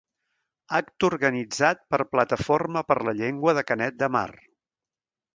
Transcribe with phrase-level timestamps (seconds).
[0.77, 4.27] Acte organitzat per Plataforma per la Llengua de Canet de Mar.